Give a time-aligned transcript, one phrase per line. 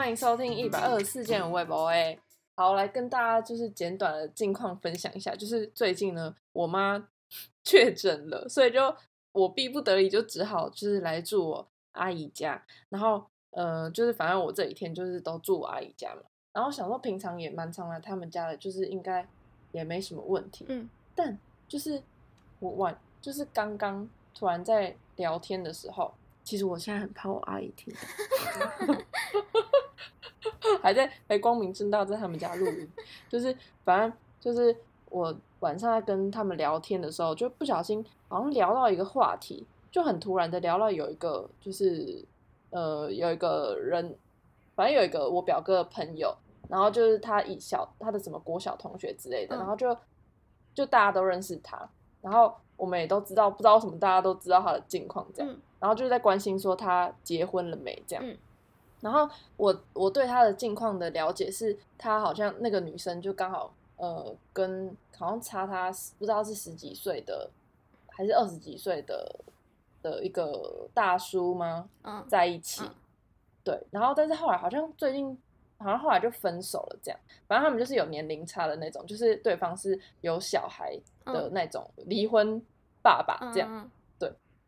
[0.00, 2.18] 欢迎收听一百二十四件 Web OA。
[2.56, 5.36] 好，来跟大家就是简短的近况分享一下。
[5.36, 7.06] 就是最近呢，我妈
[7.62, 8.96] 确诊了，所以就
[9.32, 12.64] 我逼不得已就只好就是来住我阿姨家。
[12.88, 16.22] 然后呃，就是反正我这几天就是都住我阿姨家嘛。
[16.54, 19.28] 然后想说平常也蛮常来他们家的，就是应该
[19.72, 20.64] 也没什么问题。
[20.70, 22.02] 嗯，但就是
[22.58, 26.14] 我晚就是刚刚突然在聊天的时候，
[26.50, 27.94] 其实我现在很怕我阿姨听，
[30.82, 32.90] 还在还光明正大在他们家录音，
[33.28, 34.76] 就是反正就是
[35.10, 42.24] 我晚上在跟他们聊天的时候，就不小心好像聊到一个话题，就很突然的聊到有一个就是
[42.70, 44.16] 呃有一个人，
[44.74, 46.36] 反正有一个我表哥的朋友，
[46.68, 49.96] 然后就是他以小他的什么国小同学之类的，嗯然后就
[50.74, 51.88] 就大家都认识他，
[52.20, 58.26] 然后我们也都知道，不知道为什么大家都知道他的近况这样，嗯然后就是在关心说他结婚了没这样。
[58.26, 58.36] 嗯
[59.00, 67.48] 然后我我对他的近况的了解是，他好像那个女生就刚好呃跟好像差他不知道是十几岁的
[68.08, 69.40] 还是二十几岁的
[70.02, 71.88] 的一个大叔吗？
[72.02, 72.94] 嗯，在一起，嗯
[73.64, 75.38] 对，然后但是后来好像最近
[75.80, 81.52] 好像后来就分手了，这样，反正他们就是有年龄差的那种，就是对方是有小孩的嗯。
[81.52, 82.60] 那种离婚
[83.02, 83.90] 爸爸嗯这样，嗯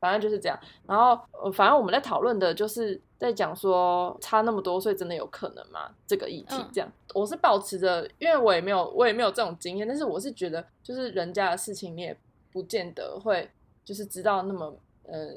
[0.00, 0.58] 反正就是这样。
[0.84, 5.94] 然后呃，反正我们在讨论的就是在讲说差那么多岁真的有可能吗？
[6.08, 6.68] 这个议题嗯。
[6.72, 12.16] 这样，我是保持着，因为我也没有我也没有这种经验，但是我是觉得就是人家的事情你也
[12.50, 13.48] 不见得会
[13.84, 15.28] 就是知道那么呃，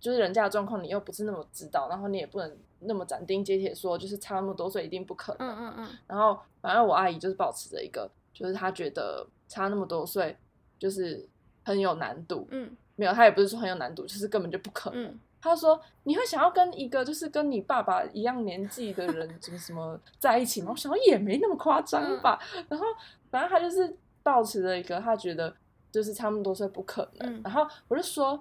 [0.00, 5.48] 就是人家的状况你又不是那么知道，然后你也不能那么斩钉截铁说就是差那么多岁一定不可能。
[5.48, 10.36] 嗯嗯嗯然后反正我阿姨就是保持着一个，就是她觉得差那么多岁
[10.78, 11.28] 就是
[11.64, 15.04] 很有难度，嗯没有，她也不是说很有难度，就是根本就不可能。
[15.04, 20.70] 嗯她说你会想要跟一个就是跟你爸爸一样年纪的人什么什么在一起吗？
[20.72, 22.38] 我想也没那么夸张吧。
[22.68, 22.86] 然后
[23.30, 25.54] 反正她就是保持着一个她觉得
[25.92, 27.34] 就是差那么多岁不可能。
[27.34, 28.40] 嗯然后我就说。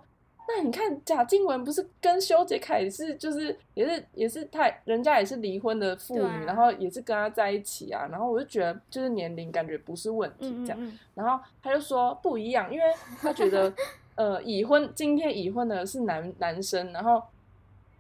[0.50, 11.00] 那你看贾静雯不是跟修杰楷也是，就是也是也是太人家也是离婚的妇女，啊然后也是跟他在一起啊，然后我就觉得就是年龄感觉不是问题这样，嗯嗯。
[11.16, 12.86] 然后他就说不一样，因为
[13.20, 13.72] 他觉得
[14.16, 17.22] 呃已婚今天已婚的是男男生，然后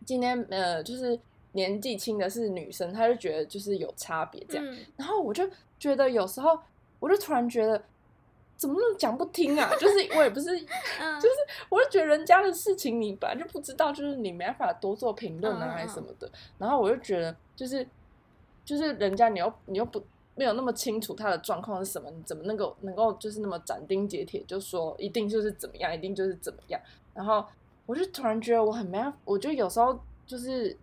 [0.05, 1.19] 今天呃就是
[1.51, 4.77] 年纪轻的是女生，他就觉得就是有差别这样，嗯。
[4.95, 5.47] 然后我就
[5.77, 6.57] 觉得有时候
[6.99, 7.81] 我就突然觉得
[8.57, 10.49] 怎么那么讲不听啊， 就是我也不是。
[10.99, 11.35] 嗯，就是
[11.69, 16.29] 我就觉得人家的事情你本来就不知道，就是你没办法多做评论啊，还是什么的。
[16.57, 17.87] 然后我就觉得，就是
[18.65, 20.03] 就是人家你又你又不
[20.35, 26.81] 没有那么清楚他的状况是什么，你怎么能够能够就是那么斩钉截铁就说一定就是怎么样，一定就是怎么样。
[27.13, 27.45] 然后
[27.85, 30.75] 我就突然觉得我很没办法，我就有时候就是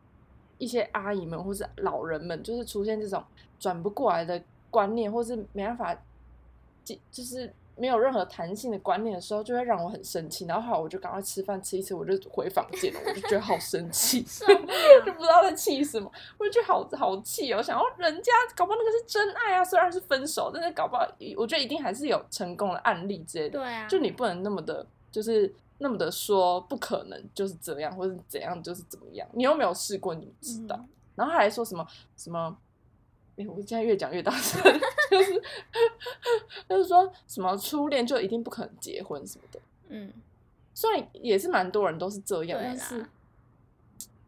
[0.58, 3.22] 一些阿姨们或是老人们，就是出现这种
[3.58, 5.94] 转不过来的观念，或是没办法，
[6.84, 10.44] 就就是没有任何弹性的观念的时候，就会让我很生气。
[10.46, 14.22] 然后后来我就赶快吃饭吃一吃，我就回房间了，我就觉得好生气
[15.04, 17.62] 就，不知道在气什么，我就觉得好好气哦。
[17.62, 23.58] 想要人家搞不好那个是真爱啊，虽然是分手，但是搞不好我觉得一定还是有成功的案例之类的。
[23.58, 30.76] 对啊，就你不能那么的，就是那么的说不可能就是这样，或者怎样就是怎么样，你又没有试过，你不知道。
[30.76, 31.86] 嗯然后他还说什么
[32.16, 32.56] 什么，
[33.36, 34.62] 哎、我现在越讲越大声，
[35.10, 35.42] 就是
[36.68, 39.60] 就是说什么初恋就一定不可能结婚什么的。
[39.88, 40.12] 嗯，
[40.72, 43.08] 虽然也是蛮多人都是这样，对但是啦，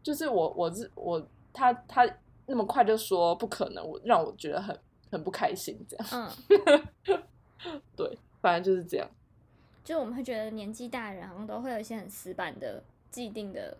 [0.03, 2.07] 就是我我是我他他
[2.45, 4.77] 那么快就说不可能，我让我觉得很
[5.11, 7.21] 很不开心，这样嗯，
[7.95, 9.09] 对，反正就是这样。
[9.83, 13.77] 就我们会觉得年纪大的人好像都会有一些很死板的既定的，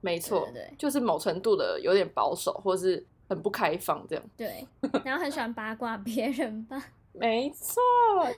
[0.00, 4.24] 没错，对对对就是某程度的有点保守，或是很不开放这样。
[4.36, 4.66] 对，
[5.04, 6.82] 然后很喜欢八卦别人吧。
[7.12, 7.82] 没错，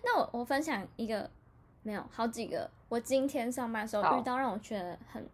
[0.05, 1.31] 那我我分享一个，
[1.83, 5.29] 没有好几个，我今天上班的时候遇到让我觉得很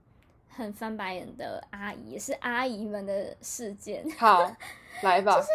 [0.49, 4.05] 很翻白眼的阿姨，也是阿姨们的事件。
[4.19, 4.51] 好，
[5.03, 5.37] 来吧。
[5.37, 5.49] 就是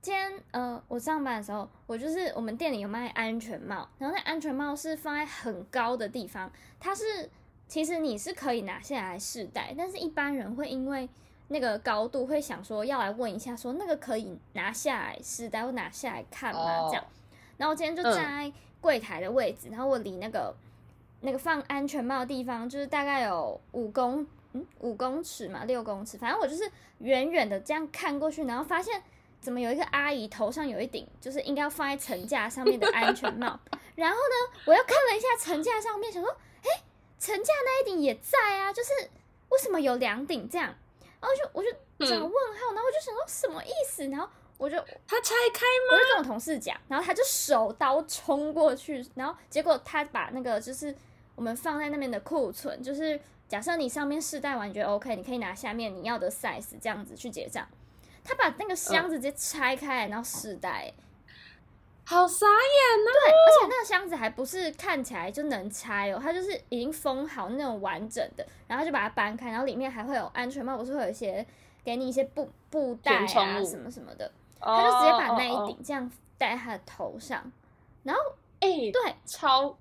[0.00, 7.28] 今天呃，我上班的时候，我就是我们店里有卖安全帽，然后那安全帽是放在很高的地方，它是
[7.66, 11.08] 其实你是可以拿下来试戴，但是一般人会因为
[11.52, 16.60] 那个高度会想说要来问一下，说那个可以拿下来试戴或拿下来看吗？
[16.60, 17.04] 哦这样。
[17.56, 20.54] 然后我今天就站在柜台的位置，然后我离那个
[21.20, 26.70] 那个放安全帽的地方，就是大概有五公嗯五公尺嘛，六公尺，反正我就是
[27.00, 29.02] 远远的这样看过去，然后发现
[29.40, 33.58] 怎么有一个阿姨头上有一顶就是应该要放在层架上面的安全帽，
[33.96, 36.30] 然后呢，我又看了一下层架上面，想说，
[36.62, 36.82] 哎，
[37.18, 38.90] 层架那一顶也在啊，就是
[39.50, 40.74] 为什么有两顶这样？
[41.20, 41.70] 然后就我就
[42.06, 44.28] 整个问号，然后我就想说什么意思，然后
[44.58, 44.76] 我就
[45.06, 45.92] 他拆开吗？
[45.92, 50.94] 我就跟我同事讲，然后他就手刀冲过去，然后结果他把那个就是
[51.34, 57.66] 我们放在那边的库存，就是假设你上面试戴完你觉得 OK，你可以拿下面你要的 size 这样子去结账。
[58.22, 60.92] 他把那个箱子直接拆开来，然后试戴，
[62.04, 71.46] 好傻眼呐、对，而且那个箱子还不是看起来就能拆哦，它就是已经封好那种完整的，然后就把它搬开，然后里面还会有安全帽，不是会有一些
[71.84, 73.26] 给你一些布布袋啊
[73.64, 74.26] 什么什么的，
[74.60, 77.50] 哦他就直接把那一顶这样戴在他的头上，
[78.02, 78.20] 然后
[78.60, 79.14] 哎、对。
[79.24, 79.76] 超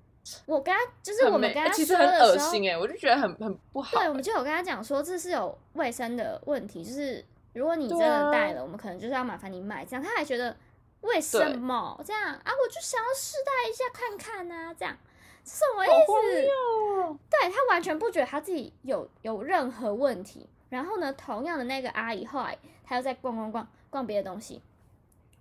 [0.45, 3.98] 我跟他就是我们跟他哎其实很说的时候，恶心哎、我就觉得很很不好。
[3.98, 10.56] 对，我们就有跟他讲说这是有卫生的问题，就是如果你真的戴了，我们可能就是要麻烦你买，这样他还觉得
[11.01, 12.44] 为什么这样啊？
[12.46, 14.98] 我就想要试戴一下看看啊，这样
[15.44, 17.18] 什么意思？
[17.30, 20.48] 对他完全不觉得他自己有有任何问题。
[20.69, 22.56] 然后呢，同样的那个阿姨后来
[22.86, 24.62] 她又在逛逛逛逛别的东西，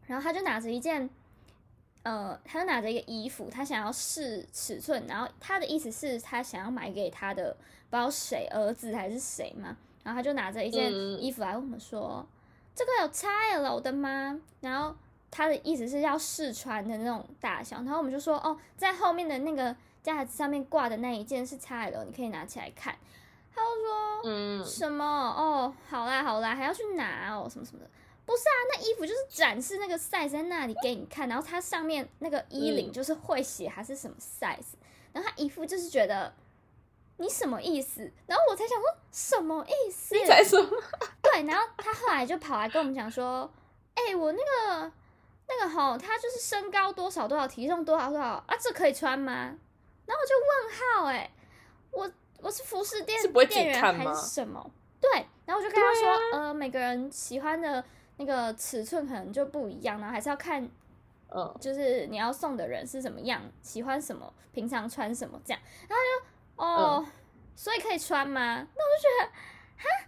[0.07, 1.11] 然后她就拿着一件，
[2.03, 7.55] 呃，她就拿着一个衣服，她想要试尺寸，然后她的意思是她想要买给她的
[7.91, 12.27] 不知道谁儿子还是谁嘛，然后她就拿着一件嗯衣服来问我们说，
[12.75, 14.41] 这个有 XL 的吗？
[14.63, 14.97] 然后
[15.31, 22.97] 她的意思是要试穿的那种大小，然后我们就说哦，在后面的那个架子上面挂的那一件是 XL，你可以拿起来看。
[23.55, 27.91] 他就说嗯，什么哦，好啦好啦，还要去拿哦，什么什么的。
[28.25, 34.77] 不是啊，那衣服就是展示那个 size 在那里给你看，然后它上面那个衣领嗯就是会写还是什么 size，、
[35.13, 36.33] 然后他一副就是觉得
[37.17, 40.15] 你什么意思，然后我才想说什么意思？
[40.15, 40.63] 你才说
[41.23, 43.51] 对，然后他后来就跑来跟我们讲说，
[43.95, 44.93] 哎、我那个
[45.49, 49.33] 那个吼，他就是身高多少多少，体重多少多少啊，这可以穿吗？
[50.07, 51.31] 然后我就问号、哎，
[51.91, 52.11] 我
[52.41, 54.71] 我是服饰店是不会店员还是什么？
[55.01, 55.11] 对，
[55.47, 57.85] 然后我就跟他说，呃，每个人喜欢的
[58.17, 60.69] 那个尺寸可能就不一样，然后还是要看
[61.31, 65.63] 嗯，就是你要送的人是什么样，喜欢什么，平常穿什么这样。
[65.89, 67.07] 然后就哦，
[67.55, 68.41] 所以可以穿吗？
[68.41, 69.31] 那我就觉得，
[69.77, 70.08] 哈，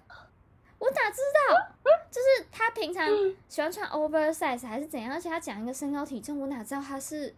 [0.80, 1.56] 我哪知道？
[2.10, 3.06] 就是他平常
[3.48, 7.32] 喜欢穿 oversize 还是怎样，而且他讲一个身高体重，我哪知道他是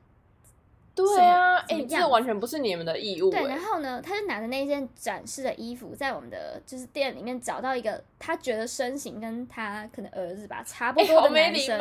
[0.94, 11.78] 对啊，哎、这完全不是你们的义务、对，哎然后呢，他就拿着那件展示的衣服，在我们的就是店里面找到一个他觉得身形跟他可能儿子吧差不哎、多的男生。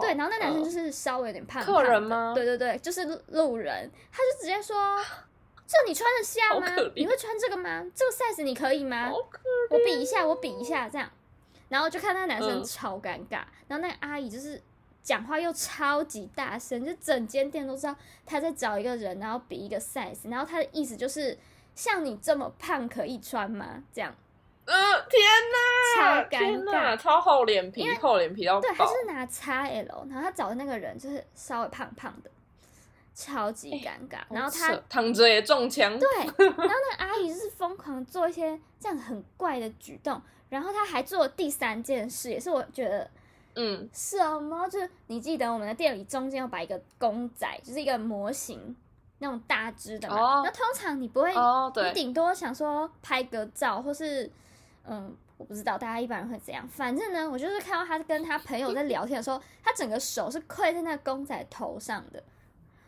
[0.00, 4.76] 对，然后那男生嗯就是稍微有点胖客人吗对对对，就是路人，他就直接说
[5.70, 6.66] ：“这你穿得下吗？
[6.96, 7.86] 你会穿这个吗？
[7.94, 9.08] 这个 size 你可以吗？
[9.70, 11.08] 我比一下，我比一下，这样。”
[11.70, 14.60] 然后就看那个男生嗯超尴尬，然后那个阿姨就是
[15.00, 17.94] 讲话又超级大声，就整间店都知道
[18.26, 21.38] 他在找一个人，然后比一个 size，然后他的意思就是
[21.76, 23.84] 像你这么胖可以穿吗？
[23.92, 24.12] 这样。
[24.66, 24.74] 呃，
[25.08, 25.22] 天
[25.96, 28.84] 哪，超尴，尬超厚脸皮，厚脸皮到对，他。
[28.84, 32.30] 是拿 XL，然后他找的那个人就是稍微胖胖的，
[33.20, 34.20] 超级尴尬。
[34.30, 35.98] 然后他躺着也中枪。
[35.98, 36.08] 对，
[36.46, 43.10] 然后那个阿姨就是疯狂做一些这样很怪的举动，然后他还做了第三件事，也是我觉得
[43.56, 48.74] 嗯，什么，就是你记得我们的店里中间有摆一个公仔，就是一个模型。
[49.22, 54.24] 那种大只的嘛，哦那通常你不会，你，顶多想说拍个照，或是
[54.86, 56.66] 嗯，我不知道大家一般人会怎样。
[56.66, 62.24] 反正呢，我就是看到他跟他朋友在聊天的时候，他整个手是跪在那个公仔头上的。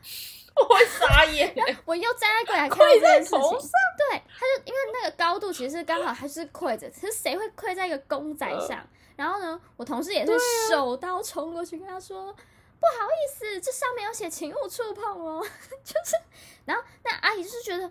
[0.56, 1.54] 我会傻眼。
[1.84, 3.70] 我又站在柜台 跪在这件事情，头上
[4.10, 8.78] 对，他就因为那个高度其实刚好还是跪着，可是谁会跪在一个公仔上？
[8.78, 10.38] 呃然后呢，我同事也是啊
[10.70, 12.34] 手刀冲过去跟他说。
[12.82, 15.40] 不好意思，这上面有写请勿触碰哦，
[15.84, 16.16] 就是，
[16.64, 17.88] 然后那阿姨就是觉得，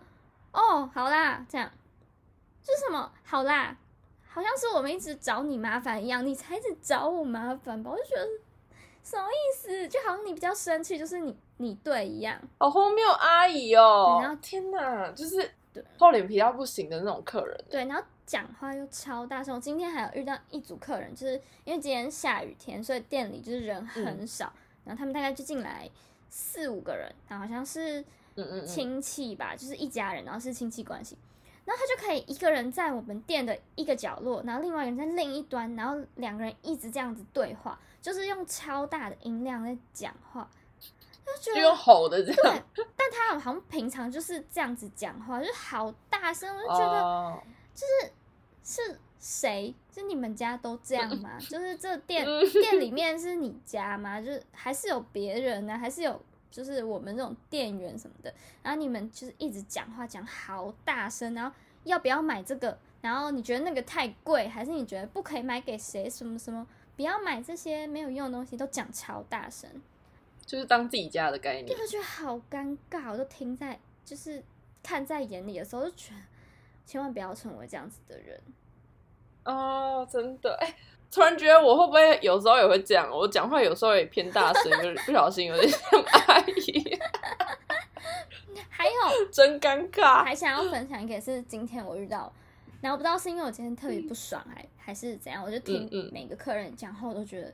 [0.51, 1.71] 哦，好啦，这样，
[2.61, 3.77] 就是什么好啦，
[4.27, 7.91] 好像是我们一直找你麻烦一样，你才一直找我麻烦吧？
[7.91, 8.27] 我就觉得
[9.01, 9.87] 什么意思？
[9.87, 12.39] 就好像你比较生气，就是你你对一样。
[12.57, 14.41] 好荒谬，阿姨哦对然后！
[14.41, 17.63] 天哪，就是对厚脸皮到不行的那种客人。
[17.69, 19.53] 对，然后讲话又超大声。
[19.55, 24.51] 我今天还有遇到一组客人，就是因为今天下雨天，所以店里就是人很少，
[24.83, 25.89] 然后他们大概就进来
[26.29, 31.17] 四五个人，然后好像是嗯嗯嗯，亲戚吧，就是一家人，然后是亲戚关系。
[31.63, 40.49] 然后他就可以一个人在我们店的一个角落，然后另外一个人在另一端，然后两个人一直这样子对话，就是用超大的音量在讲话，
[41.39, 42.63] 就用吼的这样。
[42.75, 47.41] 对，但他好像平常就是这样子讲话，就好大声，我就觉得
[47.73, 47.85] 就，
[48.63, 49.73] 是是谁？
[49.93, 51.37] 是你们家都这样吗？
[51.49, 54.19] 就是这店嗯 店里面是你家吗？
[54.21, 58.33] 就是还是有别人呢、还是有就是我们这种店员什么的？
[58.63, 66.09] 然后你们就是一直讲话讲好大声，然后要不要买这个然后你觉得那个太贵，还是你觉得不可以买给谁？
[66.09, 69.69] 什么什么，不要买这些没有用的东西，都讲超大声，
[70.45, 71.77] 就是当自己家的概念。
[71.77, 74.43] 我觉得好尴尬，我都听在，就是
[74.83, 76.21] 看在眼里的时候，就觉得
[76.85, 78.39] 千万不要成为这样子的人。
[79.45, 80.75] 哦，真的，哎，
[81.11, 83.09] 突然觉得我会不会有时候也会这样？
[83.11, 85.79] 我讲话有时候也偏大声，有点不小心有点像
[86.27, 86.99] 阿姨。
[88.69, 90.23] 还有，真尴尬。
[90.23, 92.31] 还想要分享一个，是今天我遇到。
[92.81, 97.53] 然后不知道是因为我今天特别不爽，还还是怎样，我就听每个客人讲后，我都觉得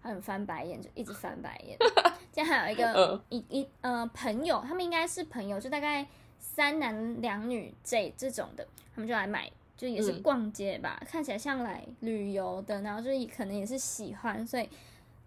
[0.00, 1.76] 很翻白眼，就一直翻白眼。
[2.34, 6.04] 今天还有一个一一呃朋友，他们应该是朋友，就大概
[6.40, 14.68] 三男两女这这种的，他们就来买，就也是逛街吧，看起来像来旅游的，然后就是可能也是喜欢，所以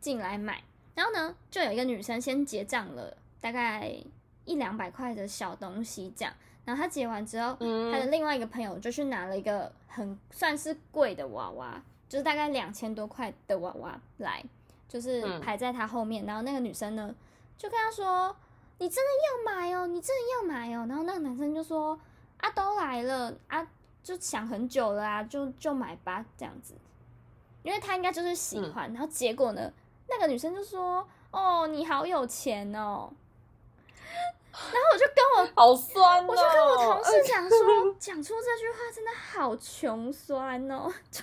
[0.02, 0.62] 进来买。
[0.96, 3.90] 然后呢，就有一个女生先结账了，大概
[4.44, 6.34] 一两百块的小东西这样。
[6.66, 7.56] 然后他结完之后，
[7.90, 14.44] 他的另外一个朋友就去拿了一个很算是贵的娃娃，就是大概两千多块的娃娃来，
[14.88, 16.26] 就是排在他后面。
[16.26, 17.14] 然后那个女生呢，
[17.58, 18.36] 就跟他说
[18.80, 22.00] ：“你真的要买哦，你真的要买哦。”然后那个男生就说
[22.38, 23.68] ：“啊，都来了啊，
[24.04, 26.74] 就想很久了啊，就就买吧，这样子。”
[27.64, 28.92] 因为他应该就是喜欢。
[28.94, 29.72] 然后结果呢，
[30.08, 33.12] 那个女生就说：“哦，你好有钱哦。”
[34.60, 41.22] 然后我就跟我 好酸，我就跟我同事讲说， 讲出这句话真的好穷酸哦， 就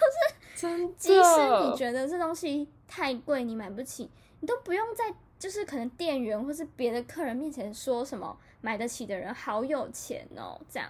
[0.71, 4.09] 是即使你觉得这东西太贵，你买不起，
[4.39, 10.89] 你都不用在就是可能店员或是别的客人面前说什么买得起的人好有钱哦，这样，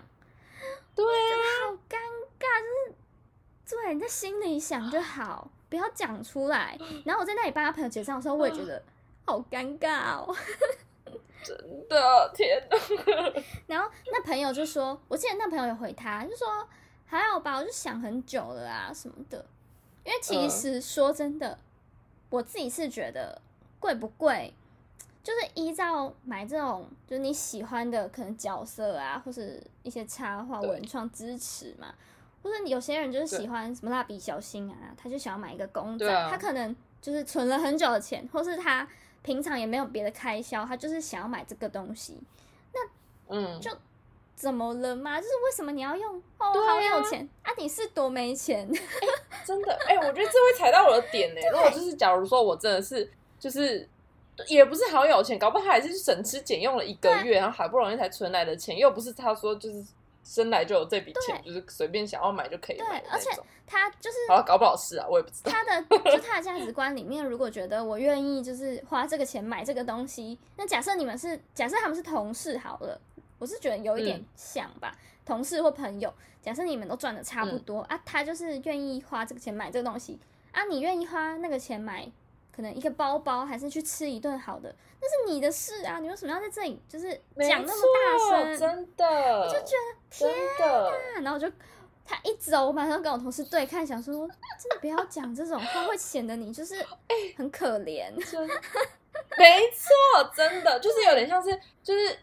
[0.95, 1.33] 对啊，
[1.65, 1.97] 好尴
[2.39, 2.45] 尬，
[3.65, 6.79] 就是对你在心里想就好，不要讲出来。
[7.07, 8.83] 然后我在那里帮他朋友结账的时候，我也觉得
[9.25, 10.37] 好尴尬哦。
[11.43, 11.57] 真
[11.89, 13.43] 的天哪！
[13.67, 16.69] 然后那朋友就说：“我记得那朋友有回他，就说
[17.07, 19.47] 还好吧，我就想很久了啊什么的。
[20.05, 21.59] 因为其实说真的，
[22.31, 23.41] 我自己是觉得
[23.79, 24.53] 贵不贵，
[25.23, 31.95] 就是依照买这种就是你喜欢的可能角色啊，或是一些插画文创支持嘛，
[32.43, 38.87] 或者有些人就是喜欢什么蜡笔小新啊，他就想要买一个公仔，他可能就是存了很久的钱，或是他。”
[39.25, 42.21] 平常也没有别的开销，他就是想要买这个东西，
[42.75, 42.81] 那
[43.29, 43.75] 嗯，就
[44.37, 45.19] 怎么了吗？
[45.19, 46.17] 就是为什么你要用？
[46.37, 47.51] 哦，好有钱啊！
[47.57, 48.69] 你是多没钱？
[49.45, 51.41] 真的，哎，我觉得这会踩到我的点呢。
[51.53, 53.89] 如果就是假如说我真的是就是
[54.49, 59.85] 也不是好有钱，搞不好还是省吃俭用了一个月，然后好不容易才存来的钱，又不是他说就是。
[60.27, 62.99] 生来就有这笔钱，就是随便想要买就可以买。
[62.99, 63.29] 对，而且
[63.67, 65.53] 他就是好搞不好是啊，我也不知道。
[65.53, 72.99] 他的就他的价值观里面，如果觉得我愿意就是花这个钱买这个东西，那假设你们是假设他们是同事好了，
[73.39, 76.13] 我是觉得有一点像吧，同事或朋友。
[76.43, 80.19] 假设你们都赚的差不多啊，他就是愿意花这个钱买这个东西
[80.53, 82.11] 啊，你愿意花那个钱买？
[82.55, 85.99] 可能一个包包，还是去吃一顿好的，那是你的事啊！
[85.99, 88.57] 你为什么要在这里就是讲那么大声？
[88.57, 89.05] 真的，
[89.41, 91.21] 我就觉得天哪！
[91.23, 91.51] 然后我就
[92.05, 96.77] 他一走，我马上跟我同事对看，想说真的不要讲这种话，会显得你就是
[97.37, 98.13] 很可怜。
[99.37, 102.17] 没错，真的就是有点像是，就是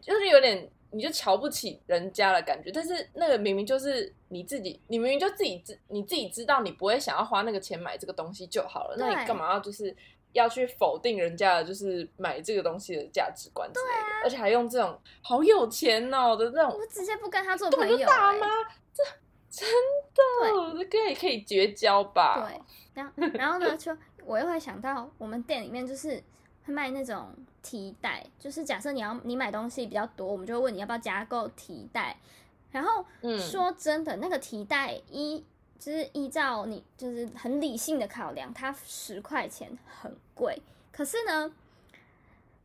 [0.00, 0.70] 就是有点。
[0.90, 9.94] 你就瞧不起人家的感觉，但是那个明明就是你自己，你明明就自己知，你自己知道你不会想要花那个钱买这个东西就好了，那你干嘛要就是
[10.32, 18.46] 要去否定人家的，就是买这个东西的价值观之类的，而且还用这种好有钱哦的这种，我直接不跟他做朋友，大妈，
[18.94, 19.04] 这
[19.50, 19.68] 真
[20.14, 22.48] 的，这跟你可以绝交吧？
[22.48, 22.58] 对，
[22.94, 26.22] 然后然后呢，就我又会想到我们店里面就是
[26.64, 26.72] 会。
[26.72, 32.16] 卖那种提袋，就是假设你要你买东西比较多，我们就会问你要不要加购提袋。
[32.70, 33.04] 然后
[33.38, 35.44] 说真的，那个提袋依
[35.78, 40.60] 就是依照你就是很理性的考量，它十块钱很贵。
[40.92, 41.52] 可是呢，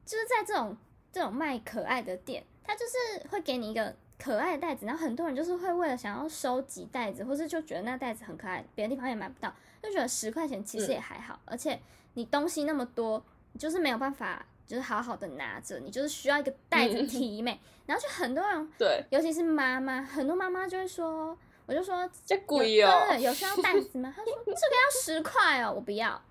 [0.05, 0.75] 就是在这种
[1.11, 11.79] 这种卖可爱的店，它就是会给你一个可爱的袋子，然后很多人就是会为了想要收集袋子，或是就觉得那袋子很可爱，别的地方也买不到，就觉得十块钱其实也还好，而且
[12.13, 13.23] 你东西那么多。
[13.59, 24.13] 就是没有办法，就是好好的拿着，你就是需要一个袋子提美，然后就很多人，对，尤其是妈妈，很多妈妈就会说，我就说这贵哦，有需要袋子吗？
[24.15, 26.21] 他说这个要十块哦，我不要。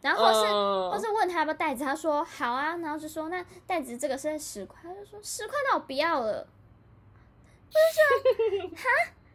[0.00, 0.52] 然后或是
[0.90, 6.46] 或是问他要不要袋子，他说好啊，然后就说那袋子这个是十块，他就说十块那我不要了，
[7.70, 8.88] 就是哈，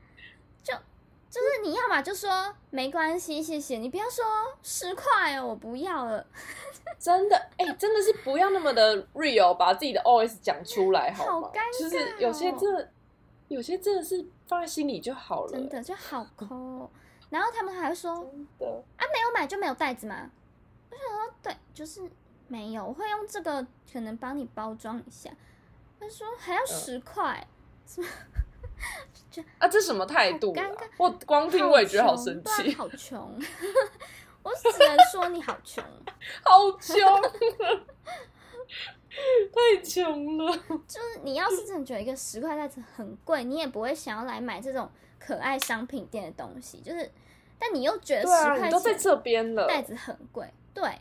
[0.64, 0.74] 就。
[1.30, 4.24] 就是你要嘛就说没关系，谢谢你不要说
[4.64, 6.26] 十块哦，我不要了。
[7.00, 11.52] 真的，哎，真的是不要那么的 real，把自己的 OS 讲出来，好吗？
[11.80, 12.90] 就是有些这
[13.48, 16.90] 有些真的是放在心里就好了，真的就好抠哦。
[17.30, 18.66] 然后他们还说真的。
[18.98, 20.32] 啊，没有买就没有袋子吗？
[20.90, 22.02] 我想说，对，就是
[22.48, 25.30] 没有，我会用这个可能帮你包装一下。
[26.00, 27.48] 他说还要十块，
[29.58, 30.54] 啊，这什么态度？
[30.98, 33.20] 我光听我也觉得好穷生气，好穷。
[34.42, 35.84] 我只能说你好穷，
[36.44, 36.98] 好穷，
[39.54, 40.58] 太穷了。
[40.88, 46.80] 就是你要是真的觉得一个十块袋子很贵，你也不会想要来买这种可爱商品店的东西。
[46.80, 47.12] 就是，
[47.60, 51.00] 但你又觉得十块你都在钱这边了，袋子很贵，对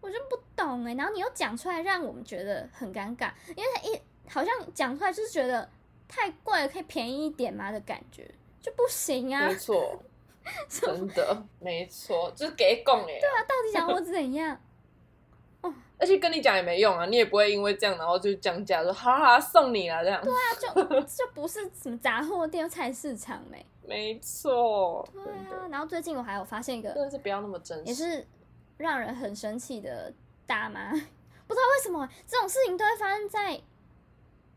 [0.00, 5.68] 我就不懂哎、然后你又讲出来，让我们觉得很尴尬，因为他一好像讲出来就是觉得
[6.08, 8.28] 太贵了，可以便宜一点吗的感觉，
[8.60, 9.54] 就不行啊没！
[9.54, 10.02] 错，
[10.68, 13.18] 真的没错，就是给供哎。
[13.20, 14.58] 对啊，到底想我怎样？
[16.00, 20.22] 而且跟你讲也没用啊，你也不会因为这样然后就降价，说好好送你啦这样。
[20.22, 27.84] 对啊，就 就不是什么杂货店、菜市场没、没错，对啊，然后最近我还有发现一个真的是不要那么真实。
[27.84, 28.24] 也是
[28.76, 30.12] 让人很生气的
[30.46, 30.90] 大妈，
[31.48, 33.60] 不知道为什么这种事情都会发生在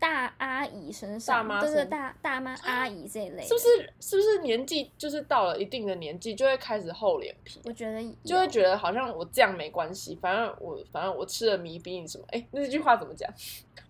[0.01, 12.25] 大阿姨身上，大妈对对，大大妈、阿姨这一类，是不是是不是年纪就是到了一定的年纪就会开始厚脸皮，我觉得就会有觉得好像我这样没关系，反正我反正我吃的米比你什么？
[12.29, 13.31] 哎，那句话怎么讲？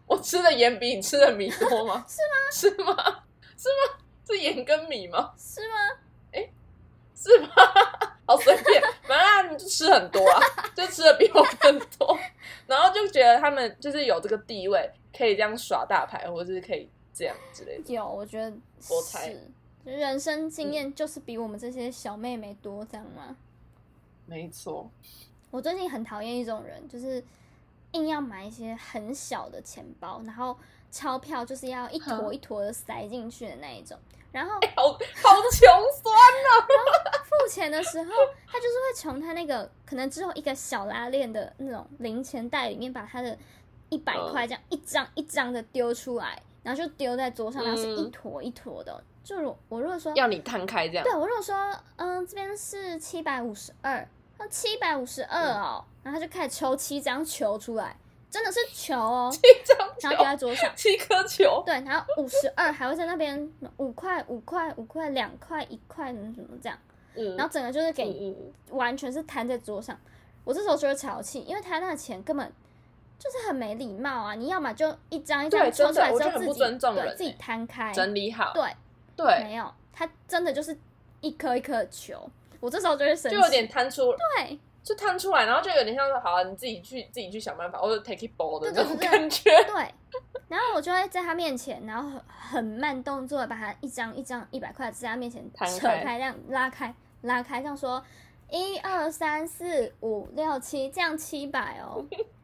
[0.05, 2.03] 我吃的盐比你吃的米多吗？
[2.51, 2.75] 是吗？
[2.75, 3.23] 是吗？
[3.57, 3.97] 是吗？
[4.27, 5.31] 是盐跟米吗？
[5.37, 5.75] 是吗？
[7.15, 7.49] 是吗？
[8.27, 10.41] 好随便，反正他们就吃很多啊，
[10.75, 12.17] 就吃的比我更多，
[12.67, 17.93] 然后就觉得他们就是有这个地位，可以这样耍大牌，或者是可以这样之类的。
[17.93, 18.51] 有，我觉得
[18.89, 19.41] 我猜是，
[19.83, 23.35] 人生经验就是比我们这些小妹妹多，这样吗？
[24.25, 24.89] 没错，
[25.49, 27.23] 我最近很讨厌一种人，就是
[27.91, 30.55] 硬要买一些很小的钱包，然后
[30.89, 33.97] 钞票就是要一坨一坨的塞进去的那一种，
[34.31, 34.97] 然后好好
[35.51, 35.69] 穷
[36.01, 36.49] 酸啊！
[37.27, 38.09] 付钱的时候，
[38.45, 43.37] 他就是会从他那个可能只有一个小拉链的那种零钱袋里面，把他的
[43.91, 44.31] 一百嗯。
[44.31, 49.03] 块这样一张一张的丢出来，然后就丢在桌上，然后是一嗯坨一坨的。
[49.23, 51.03] 就如我如果说，要你摊开这样。
[51.03, 51.55] 对，我如果说，
[51.97, 54.07] 嗯，这边是七百五十二，
[54.39, 57.95] 那七百五十二哦，然后他就开始抽七张球出来，
[58.31, 60.73] 真的是球哦， 七张然后丢在，桌上。
[60.75, 66.75] 七颗球，对，然后五十二还会在那边五块五块五块两块一块什么什么这样，
[67.15, 68.35] 嗯，然后整个就是给嗯
[68.69, 69.95] 嗯完全是摊在桌上。
[70.43, 72.51] 我这时候就会潮气，因为他那个钱根本
[73.21, 74.33] 就是很没礼貌啊！
[74.33, 78.63] 你要么就一张一张对抽出来之后自己尊重人对自己欸摊开，整理好，对，
[79.15, 80.75] 对，没有，他真的就是
[81.19, 82.27] 一颗一颗的球。
[82.59, 89.51] 我这时候就会生气，就有点摊出，对就摊出来，然后就有点像是好、啊，你自己去自己去想办法，或者 take it ball 的那种感觉。
[89.65, 89.93] 对。
[90.47, 98.03] 然后我就会在他面前，然后很很慢动作地把他一张一张一百块在他面前扯开，这样拉开拉开，这样说
[98.49, 102.05] 一二三四五六七，这样七百哦。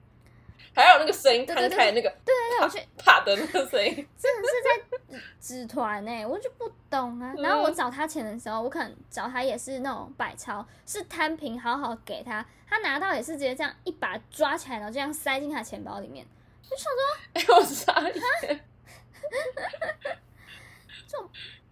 [0.78, 7.34] 还有那个声音对对对摊开那个对对对，我去啪的那个声音， 真的是在纸团呢，我就不懂啊。
[7.40, 16.24] 然后我找他钱的时候，我可能找他也是那种百钞，是摊平好好给他，他拿到也是直接这样一把抓起来，然后这样塞进他钱包里面。
[16.62, 17.02] 就想说
[17.34, 18.02] 哎、我傻
[18.48, 18.66] 眼，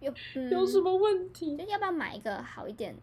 [0.00, 1.56] 有嗯，有什么问题？
[1.56, 2.96] 就要不要买一个好一点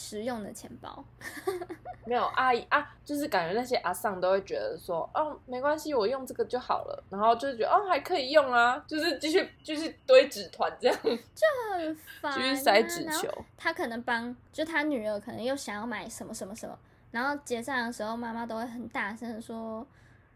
[0.00, 1.04] 实用的钱包？
[2.06, 13.28] 没有阿姨啊，就是感觉那些阿桑都会觉得说，哦，没关系，我用这个就好了，然后就是觉得哦还可以用啊，就是继续继续堆纸团这样， 就很烦、啊，继续塞纸球。
[13.58, 16.76] 他可能帮，就他女儿可能又想要买什么什么什么，
[17.10, 19.86] 然后结账的时候，妈妈都会很大声的说：“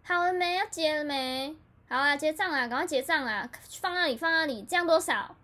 [0.04, 0.56] 好了没？
[0.56, 1.56] 要结了没？
[1.88, 3.48] 好啊，结账啊，赶快结账啊，
[3.80, 5.34] 放那里，放那里，这样多少？”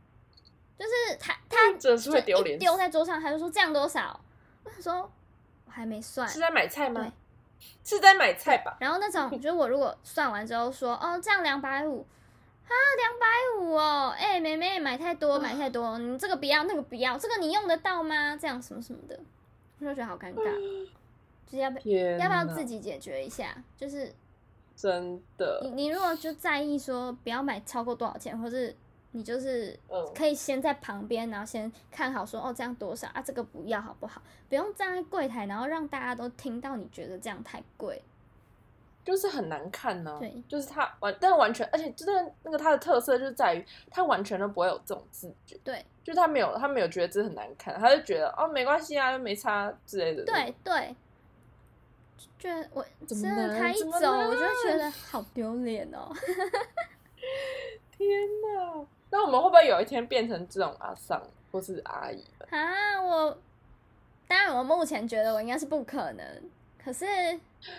[0.81, 2.43] 就是他他真的是会丢
[2.77, 4.19] 在桌上，他就说这样多少？
[4.65, 5.11] 我想说
[5.67, 7.13] 我还没算，是在买菜吗？
[7.85, 8.79] 是在买菜吧？
[8.81, 12.07] 然后那种， 就是我如果算完之后说，哦，这样两百五，
[12.65, 13.27] 啊，两百
[13.61, 18.35] 五哦，哎、妹妹买太多，买太多，你这个不要，那个不要，这个你用得到吗？
[18.35, 19.21] 这样什么什么的，
[19.81, 20.45] 我就觉得好尴尬，
[21.47, 23.55] 就是要不要不要自己解决一下？
[23.77, 24.15] 就是
[24.75, 28.75] 真的你，你如果就在意说不要买超过多少钱，或是
[29.13, 34.23] 你就是嗯可以先在旁边，然后先看好说哦这样多少啊，这个不要好不好？
[34.49, 38.03] 不用站在柜台，然后让大家都听到你觉得这样太贵。
[39.03, 50.23] 就是很难看呢、对就是他完，但完全，而且真的那个他的特色就是在于他完全都不会有这种自觉，对就是他没有他没有觉得这很难看，他就觉得哦没关系啊，又没差之类的。
[50.25, 50.95] 对对，
[52.19, 56.15] 就觉得我真的能他一走，我就会觉得好丢脸哦。
[57.97, 58.09] 天
[58.43, 58.87] 哪！
[59.11, 61.21] 那我们会不会有一天变成这种阿桑
[61.51, 62.47] 或是阿姨了？
[62.51, 63.37] 啊，我
[64.29, 66.25] 当然我目前觉得我应该是不可能，
[66.83, 67.07] 可是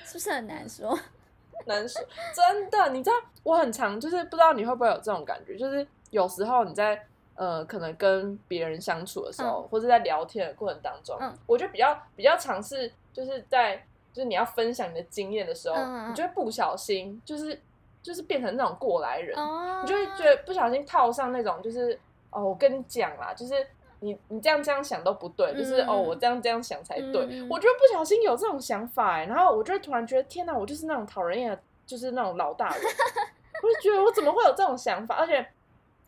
[0.04, 0.98] 是不是很难说？
[1.66, 2.02] 难说，
[2.36, 7.00] 真的，你知道我很常就是不知道你会不会有这种感觉，就是有时候你在
[7.36, 13.78] 呃可能跟别人相处的时候，或者在聊天的过程当中，嗯我就比较比较尝试就是在
[14.12, 15.76] 就是你要分享你的经验的时候，
[16.10, 17.62] 你就会不小心就是
[18.02, 21.98] 就是变成那种过来人，哦，你就会觉得不小心套上那种就是
[22.32, 23.54] 哦，我跟你讲啦，就是
[24.00, 27.22] 你你这样这样想都不对，就是嗯哦，我这样这样想才对。
[27.50, 32.82] 我就会不小心有这种想法哎，然后我就会突然觉得天哪，我就是那种讨人厌的，就是那种老大人。
[33.64, 35.16] 我就觉得我怎么会有这种想法？
[35.18, 35.46] 而且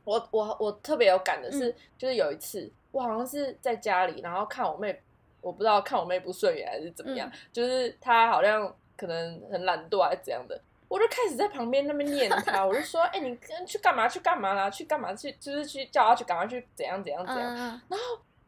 [0.06, 5.00] 我我我特别有感的是，嗯就是有一次我好像是在家里，然后看我妹，
[5.42, 10.60] 我不知道看我妹不顺眼还是怎么样，嗯就是她好像可能很懒惰还是怎样的。
[10.94, 14.08] 我就开始在旁边那边念他，我就说：“哎、你跟去干嘛？
[14.08, 14.70] 去干嘛啦？
[14.70, 15.12] 去干嘛？
[15.16, 17.82] 去就是去叫他去赶快去怎样怎样怎样。
[17.90, 17.98] 嗯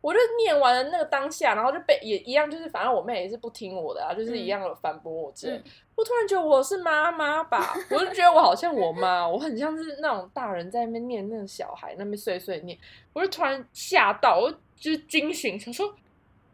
[0.02, 5.58] 我就念完了那个当下，然后就被也一样，就是反正我妹也是不听我的啊，就是一样的反驳我之类。
[5.58, 5.64] 嗯
[5.96, 12.78] 我突然觉得我是妈妈吧，我就觉得我好像我妈，我很像是那种大人在那边念那个小孩那边碎碎念，
[13.14, 15.96] 我就突然吓到，我就是惊醒，想说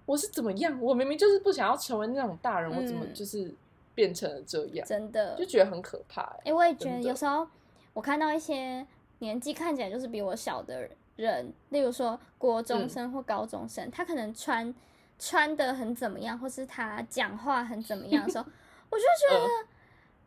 [0.06, 0.80] 我是怎么样？
[0.80, 3.54] 我明明就是不想要成为那种大人，我怎么嗯就是
[3.94, 4.88] 变成了这样？
[4.88, 6.42] 真的就，觉得很可怕、欸。
[6.46, 7.48] 哎、我也觉得有时候
[7.94, 8.86] 我看到一些
[9.20, 14.74] 年纪看起来就是比我小的人，例如说国中嗯生或高中生，他可能穿
[15.20, 18.46] 穿的很怎么样，或是他讲话很怎么样的时候，
[18.90, 19.68] 我就觉得、嗯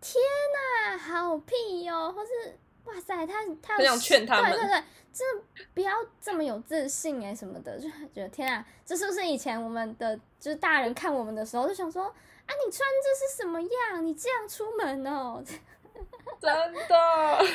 [0.01, 0.23] 天
[0.53, 5.25] 哪，好屁哦，或是哇塞，他他有很想劝他们对对对，这
[5.73, 12.15] 不要这么有自信哎什么的，就觉得天啊，这是不是以前我们的就是大人看我们的时候就想说
[12.47, 14.05] 啊，你穿这是什么样？
[14.05, 15.43] 你这样出门哦，
[16.41, 16.53] 真
[16.89, 16.97] 的，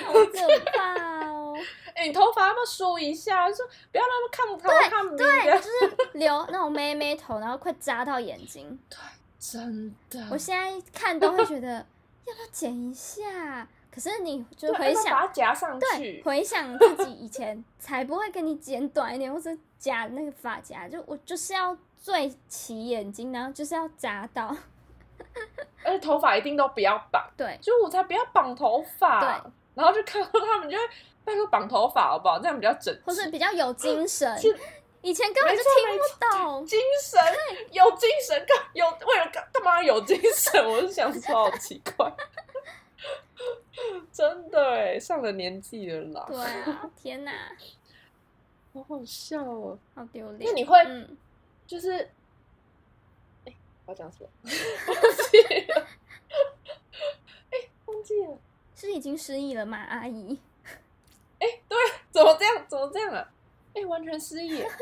[0.05, 1.55] 好可怕哦！
[1.93, 3.47] 哎、 你头发要不要梳一下？
[3.49, 4.57] 就说不要那么看不
[4.89, 8.79] 看不对，的，就是留那种妹妹头，然后快扎到眼睛。
[8.89, 8.97] 对
[9.39, 10.27] 真的。
[10.31, 11.85] 我现在看都会觉得
[12.25, 16.23] 要不要剪一下，可是你就回想，它夹上对，去。
[16.23, 24.55] 回想自己以前才不会跟你剪短一点，或者夹那个发夹，就我就是要最齐眼睛，然后就是要扎到。
[25.83, 29.19] 而且头发一定都不要绑，对，就我才不要绑头发。
[29.19, 30.83] 对，然后就看到他们就会
[31.23, 32.39] 拜托绑头发好不好？
[32.39, 34.57] 这样比较整齐，或是比较有精神是。
[35.01, 37.17] 以前根本就听不懂，精神
[37.71, 40.61] 有精神干有为了干干嘛有精神？
[40.69, 42.11] 我是想说好奇怪，
[44.11, 47.31] 真的哎，上了年纪了啦，对啊，天哪，
[48.75, 49.79] 好好笑哦。
[49.95, 50.41] 好丢脸。
[50.49, 51.17] 那你会嗯，
[51.65, 52.09] 就是，哎、
[53.89, 54.29] 我要讲什么？
[54.43, 54.51] 忘
[55.31, 55.87] 记了，
[57.49, 58.37] 哎、忘记了。
[58.75, 60.39] 是已经失忆了吗，阿姨？
[61.39, 61.75] 哎、对，
[62.11, 62.63] 怎么这样？
[62.67, 63.27] 怎么这样啊？
[63.73, 64.69] 哎、完全失忆耶。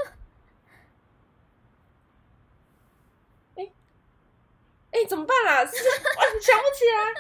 [3.56, 3.72] 哎、
[4.92, 5.66] 哎、怎么办啊？
[5.66, 5.94] 是啊，
[6.42, 7.16] 想不起来，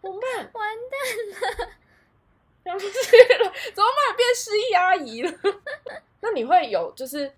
[0.00, 0.48] 怎么办？
[0.52, 1.00] 完蛋
[1.32, 1.40] 了，
[2.62, 4.14] 想不起来了，怎么办？
[4.16, 5.36] 变失忆阿姨了。
[6.22, 7.34] 那你会有就是，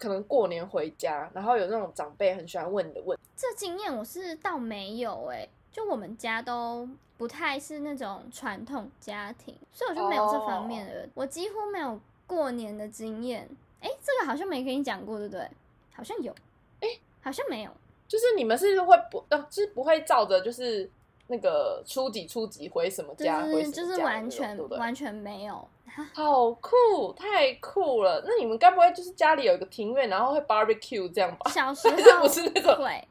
[0.00, 13.46] 可能过年回家，然后有那种长辈很喜欢问你的问题，这经验我是倒没有哎、就我们家都不太是那种传统家庭，所以我就没有这方面的人我几乎没有过年的经验。
[13.82, 15.46] 哎、这个好像没跟你讲过，对不对？
[15.92, 16.34] 好像有，
[16.80, 16.88] 哎、
[17.20, 17.70] 好像没有。
[18.08, 20.90] 就是你们是会不呃，就是不会照着就是
[21.30, 24.78] 那个初级初级回什么就家，回是就是什么家完全对？
[24.78, 25.68] 完全没有，
[26.12, 28.20] 好酷，太酷了！
[28.26, 31.48] 那你们该不会就是家里有一个庭院，然后会 barbecue 这样吧？
[31.52, 33.08] 小 时候不是那种会，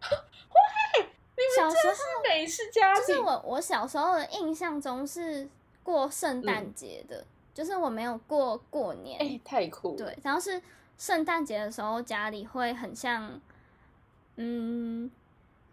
[1.36, 3.06] 你们小时候美式家庭？
[3.06, 5.48] 就是我我小时候的印象中是
[5.82, 9.20] 过圣诞节的，就是我没有过过年。
[9.20, 9.96] 哎、太酷了！
[9.96, 10.62] 对，然后是
[10.96, 13.40] 圣诞节的时候，家里会很像，
[14.36, 15.10] 嗯，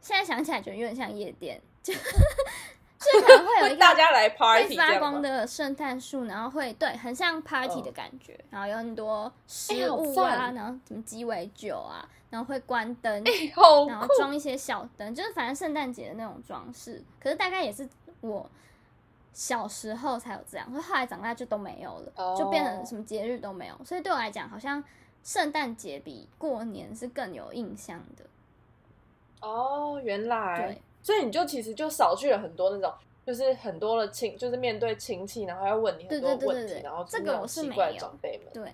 [0.02, 1.94] 现在想起来觉得有点像夜店，就
[3.04, 4.98] 就可能会有一个大家来会 party 这发？
[4.98, 13.24] 光的圣诞树，然后会对，很像 party 的嗯感觉，然后有很多食物啊，赞然后什么鸡尾酒啊，然后会关灯，
[13.90, 14.08] 然后！
[14.18, 17.04] 装一些小灯，就是反正圣诞节的那种装饰。
[17.20, 17.88] 可是大概也是
[18.22, 18.50] 我
[19.34, 23.78] 小时候才有这样，所以后来长大就都没有了，就变成哦什么节日都没有。
[23.84, 24.82] 所以对我来讲，好像
[25.24, 28.26] 圣诞节比过年是更有印象的。
[29.42, 32.92] 哦，原来对，所以你就其实就少去了很多那种，
[33.26, 38.48] 就是很多的亲，就是面对亲戚，然后要问你很多问题，对对然后这种我是没奇怪的有长辈们。
[38.54, 38.74] 对，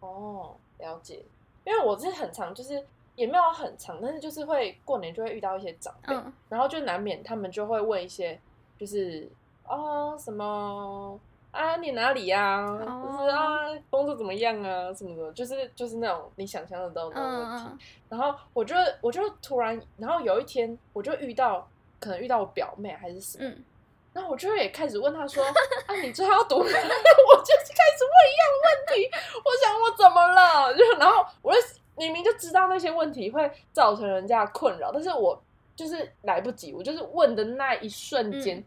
[0.00, 1.24] 哦，了解。
[1.64, 8.38] 因为我是很常，就是也没有很长，但是就是会过年就会遇到一些长辈，嗯，然后就难免他们就会问一些，
[8.78, 9.28] 就是
[9.66, 11.18] 哦什么
[11.56, 17.64] 啊，你哪里呀、哦就是啊，工作怎么样啊，什么的，就是就是那种你想象得到的那种问题。
[17.68, 21.66] 嗯然后我就我就突然，然后有一天我就遇到，
[21.98, 23.64] 可能遇到我表妹还是什么，嗯，
[24.12, 25.42] 然后我就也开始问她说
[25.88, 29.10] ：“啊，你知道要读哪里？” 我就是开始问一样问题，
[29.44, 30.72] 我想我怎么了？
[30.76, 31.58] 就然后我就
[31.96, 35.42] 明明就知道那些问题会造成人家困扰，但是我
[35.74, 38.64] 就是来不及，我就是问的那一瞬间，嗯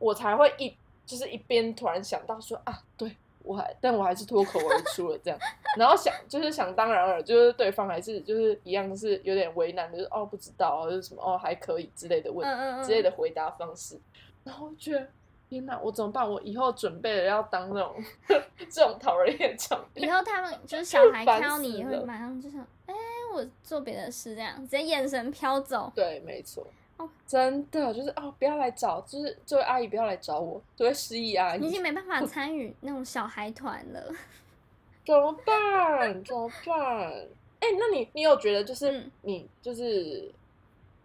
[0.00, 0.74] 我才会一
[1.10, 5.38] 就是一边突然想到说啊，对我还但我还是脱口而出了这样，
[5.76, 13.98] 然后想就是想当然了，就是对方还是就是一样是有点为难，就是哦不知道，就是什么哦还可以之类的问嗯嗯嗯之类的回答方式，
[14.44, 15.08] 然后觉得
[15.48, 16.30] 天哪，我怎么办？
[16.30, 17.96] 我以后准备了要当那种
[18.70, 22.94] 这种讨人厌的长辈，以后他们就是小孩烦看到你也会马上就想，哎、
[23.34, 25.90] 我做别的事这样，直接眼神飘走。
[25.94, 26.66] 对，没错。
[27.00, 34.12] 哦真的就是哦，不要来找，就是这位阿姨不要来找我，这位失忆阿姨你已经没办法参与那种小孩团了。
[35.06, 36.22] 怎么办？
[36.24, 37.26] 怎么办？
[37.60, 40.32] 哎、那你你有觉得就是、嗯你就是，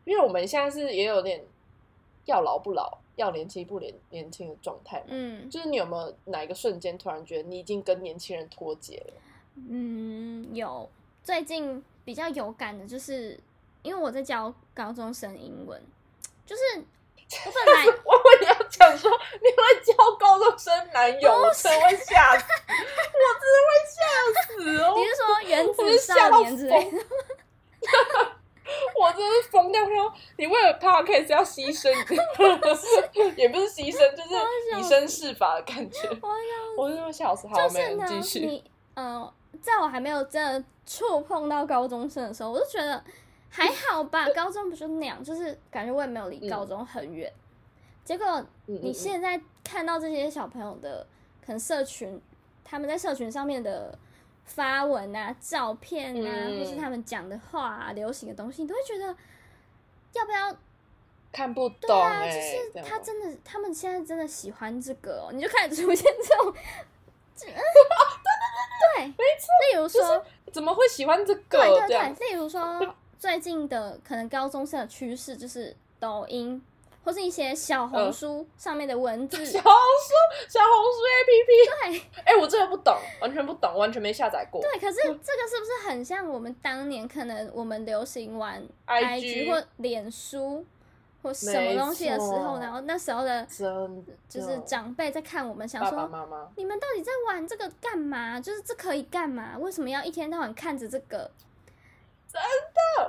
[0.03, 1.43] 因为我们现在是也有点
[2.25, 5.07] 要老不老，要年轻不年年轻的状态嘛。
[5.09, 9.13] 嗯就是你有没有哪一个瞬间突然觉得你已经跟年轻人脱节了？
[9.69, 10.89] 嗯，有
[11.23, 13.39] 最近比较有感的就是，
[13.85, 15.81] 因为我在教高中生英文，
[16.45, 23.97] 就是我本来 我以为你要讲说你会教高中生男友，我真的会吓死， 我真的会吓
[24.41, 24.93] 死哦！
[24.97, 26.97] 你是说原我子是吓到少年之类的？
[28.99, 29.85] 我真的是疯掉！
[29.85, 31.87] 说你为了 podcast 要牺牲，
[33.37, 36.07] 也不是牺牲，就是以身试法的感觉。
[36.21, 36.35] 我要
[36.75, 37.47] 我真的笑死！
[37.47, 38.39] 好，就是我们呢继，续。
[38.47, 43.03] 你呃，在我还没有真的触碰到高中生的时候，我就觉得
[43.55, 47.31] 还好吧， 高中不就那样，就是感觉我也没有离高中很远。
[48.03, 48.27] 结果
[48.67, 51.05] 嗯你现在看到这些小朋友的
[51.45, 52.21] 可能社群，
[52.63, 53.97] 他们在社群上面的
[54.43, 59.05] 发文啊、照片啊，嗯或是他们讲的话啊、流行的东西，你都会觉得
[60.13, 60.55] 要不要
[61.31, 66.53] 看不懂对啊，哎、就是他真的，他们现在真的喜欢这个、哦，你就开始出现这种，
[67.35, 67.61] 这 对对
[68.97, 69.47] 对，没错。
[69.71, 71.57] 例如说，怎么会喜欢这个？
[71.57, 76.61] 对对对，例如说最近的可能高中生的趋势就是抖音
[77.03, 82.01] 或是一些小红书上面的文字， 小红书，小红书 A P P。
[82.15, 84.59] 对哎、我真的不懂，完全不懂，完全没下载过。
[84.61, 84.79] 对。
[84.79, 90.65] 可是这个是不是很像我们当年可能我们流行玩 IG 或脸书
[91.21, 93.45] 或什么东西的时候，然后那时候的
[94.27, 98.39] 就是长辈在看我们，想爸说爸妈妈，你们到底在玩这个干嘛？
[98.39, 99.55] 就是这可以干嘛？
[99.59, 101.29] 为什么要一天到晚看着这个？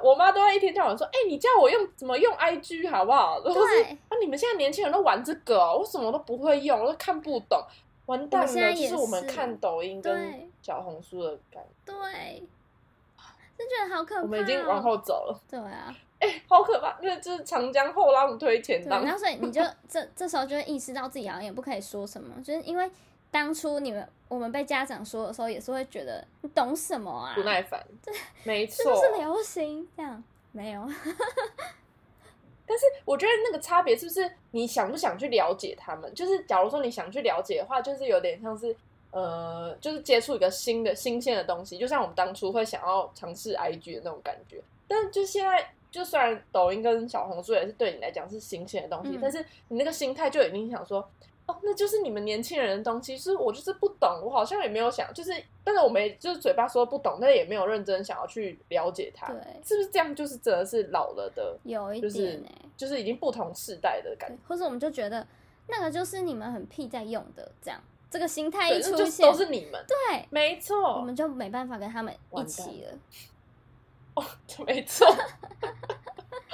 [0.03, 7.61] 我妈都会一天叫我说：“哎、你教我用怎么用 I G 好不好？”或是，啊，你们现在年轻人都玩这个、哦，我什么都不会用，我都看不懂，
[8.07, 8.47] 完蛋了！
[8.77, 12.43] 是我们看抖音跟小红书的感觉，对，
[13.57, 14.23] 真觉得好可怕、哦。
[14.25, 16.97] 我们已经往后走了，对啊，哎、好可怕！
[17.01, 22.89] 那就是长江后浪推前对，浪然，后所以你就这这时候就会意识到自己好像也不可以说什么，就是因为
[23.37, 27.35] 当初你们我们被家长说的时候，也是会觉得你懂什么啊？
[27.35, 27.87] 不耐烦。
[28.45, 30.25] 没这错，就是流行这样。
[30.53, 30.81] 没有，
[32.67, 36.11] 但是我觉得那个差别是不是你想不想去了解他们？
[36.15, 38.75] 就是假如说你想去了解的话，就是有点像是
[39.11, 44.63] 呃，就是接触一个新的新鲜的东西，就像我们当初会想要尝试 IG 的那种感觉。
[44.89, 51.07] 但就现在，就虽然抖音跟小红书也是对你来讲是新鲜的东西，嗯但是你那个心态就已经想说。
[51.47, 55.33] 哦，那就是你们年轻人的东西，就是我就是不懂，我好像也没有想，就是，
[55.63, 60.15] 但是我没就是嘴巴说不懂，但也没有认真想要去了解它，对是不是这样？
[60.15, 64.37] 就是真的是老了的，有一就是点哎、就是已经不同世代的感觉。
[64.49, 65.25] 或者我们就觉得
[65.69, 67.81] 那个就是你们很屁在用的，这样
[68.11, 72.99] 这个心态对，一出现，就是都是你们，对，没错我，们就没办法跟他们一起了。
[74.67, 75.07] 没错，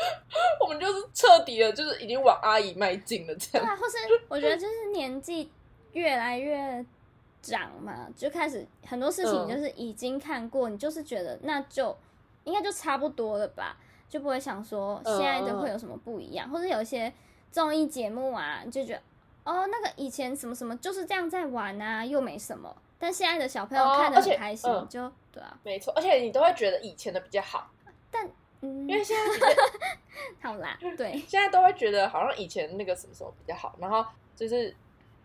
[0.61, 3.67] 我们就是彻底的，就是已经往阿姨迈进了，这样。
[3.67, 3.97] 对啊，或是
[4.29, 5.51] 我觉得就是年纪
[5.93, 6.85] 越来越
[7.43, 9.49] 长嘛，就开始很多事情嗯。
[9.49, 11.97] 就是已经看过，你就是觉得那就
[12.45, 13.77] 应该就差不多了吧，
[14.09, 17.13] 就不会想说嗯现在的会有什么不一样，或者有一些
[17.51, 19.01] 综艺节目啊，就觉得
[19.45, 24.87] 哦那个以前什么什么就是这样在玩啊，又没什么，但现在的小朋友看得哦而且很开心，嗯。
[24.89, 27.71] 就对啊，没错，而且你都会觉得以前的比较好，
[28.63, 29.55] 嗯因，为现在
[30.49, 34.75] 好啦，对，现在都会觉得好像以前那个什么时候比较好，然后就是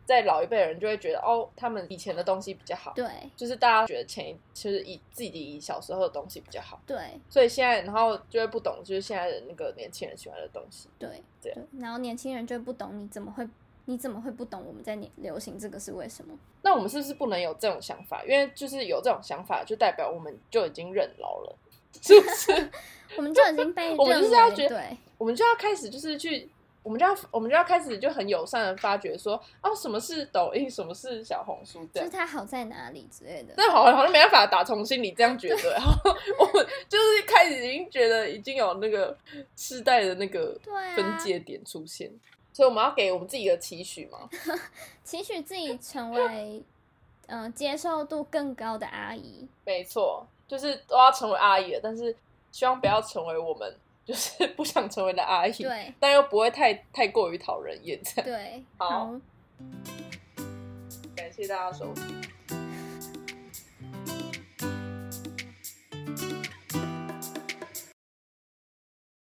[0.05, 6.97] 在老一辈人就会觉得哦，他们以前的东西比较好，对就是大家觉得前一就是以自己小时候的东西比较好，对
[7.29, 10.89] 所以现在然后就会不懂，就是现在的那个年轻人喜欢的东西。
[10.97, 13.47] 对对，然后年轻人就不懂你怎么会
[13.85, 16.37] 你怎么会不懂我们在流行这个是为什么？
[16.61, 18.23] 那我们是不是不能有这种想法？
[18.23, 21.55] 因为就是有这种想法，就代表我们就已经认老了，
[22.01, 22.71] 是不是？
[23.17, 26.47] 我们就已经被我们就是要觉得对，我们就要开始就是去，
[26.83, 32.07] 我们就要我们就要开始就很友善的发觉说，哦，什么是抖音，什么是小红书这样。
[32.07, 33.53] 就是它好在哪里之类的。
[33.57, 39.17] 但好好像没办法打从心里这样觉得，然后我们就是开始已经觉得已经有那个
[39.55, 40.55] 世代的那个
[40.95, 42.11] 分界点出现，
[42.53, 44.29] 所以我们要给我们自己一个期许嘛。
[45.03, 46.61] 期许自己成为
[47.27, 49.47] 嗯、呃接受度更高的阿姨。
[49.65, 52.15] 没错，就是都要成为阿姨了，但是
[52.51, 57.99] 希望不要成为我们就是不想成为的阿姨，对但又不会太太过于讨人厌。
[58.03, 59.11] 这样，对，好好，
[61.15, 62.03] 感谢大家收听。